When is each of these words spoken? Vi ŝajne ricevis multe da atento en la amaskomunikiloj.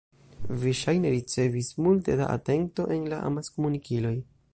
Vi 0.61 0.71
ŝajne 0.77 1.11
ricevis 1.15 1.69
multe 1.87 2.15
da 2.21 2.31
atento 2.37 2.87
en 2.97 3.05
la 3.13 3.21
amaskomunikiloj. 3.29 4.15